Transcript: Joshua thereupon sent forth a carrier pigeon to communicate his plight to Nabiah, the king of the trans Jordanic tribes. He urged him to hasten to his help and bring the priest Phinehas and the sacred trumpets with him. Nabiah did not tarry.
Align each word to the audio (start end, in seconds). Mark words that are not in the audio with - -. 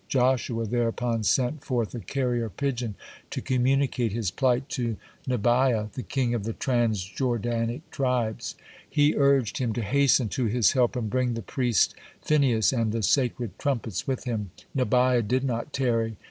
Joshua 0.07 0.65
thereupon 0.65 1.21
sent 1.23 1.63
forth 1.63 1.93
a 1.93 1.99
carrier 1.99 2.49
pigeon 2.49 2.95
to 3.29 3.39
communicate 3.39 4.11
his 4.11 4.31
plight 4.31 4.67
to 4.69 4.97
Nabiah, 5.29 5.89
the 5.93 6.01
king 6.01 6.33
of 6.33 6.43
the 6.43 6.53
trans 6.53 7.03
Jordanic 7.03 7.81
tribes. 7.91 8.55
He 8.89 9.13
urged 9.15 9.59
him 9.59 9.73
to 9.73 9.83
hasten 9.83 10.27
to 10.29 10.45
his 10.45 10.71
help 10.71 10.95
and 10.95 11.07
bring 11.07 11.35
the 11.35 11.43
priest 11.43 11.93
Phinehas 12.23 12.73
and 12.73 12.91
the 12.91 13.03
sacred 13.03 13.59
trumpets 13.59 14.07
with 14.07 14.23
him. 14.23 14.49
Nabiah 14.75 15.21
did 15.21 15.43
not 15.43 15.71
tarry. 15.71 16.17